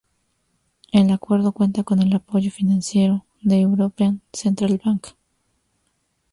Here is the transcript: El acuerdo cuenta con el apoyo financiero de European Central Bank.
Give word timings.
El 0.91 1.11
acuerdo 1.11 1.51
cuenta 1.51 1.83
con 1.83 2.01
el 2.01 2.11
apoyo 2.15 2.49
financiero 2.49 3.23
de 3.43 3.59
European 3.61 4.19
Central 4.33 4.81
Bank. 4.83 5.09